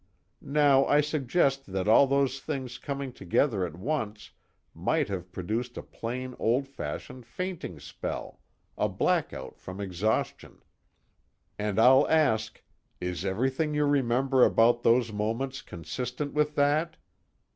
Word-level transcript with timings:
Now 0.41 0.87
I 0.87 0.99
suggest 0.99 1.67
that 1.71 1.87
all 1.87 2.07
those 2.07 2.39
things 2.39 2.79
coming 2.79 3.13
together 3.13 3.67
at 3.67 3.75
once 3.75 4.31
might 4.73 5.09
have 5.09 5.31
produced 5.31 5.77
a 5.77 5.83
plain 5.83 6.35
old 6.39 6.67
fashioned 6.67 7.23
fainting 7.27 7.79
spell, 7.79 8.39
a 8.79 8.89
blackout 8.89 9.59
from 9.59 9.79
exhaustion. 9.79 10.63
And 11.59 11.79
I'll 11.79 12.09
ask: 12.09 12.63
is 12.99 13.23
everything 13.23 13.75
you 13.75 13.85
remember 13.85 14.43
about 14.43 14.81
those 14.81 15.13
moments 15.13 15.61
consistent 15.61 16.33
with 16.33 16.55
that? 16.55 16.97